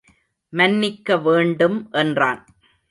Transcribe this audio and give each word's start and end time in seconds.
மன்னிக்க 0.53 1.17
வேண்டும் 1.17 1.89
என்றான். 1.91 2.41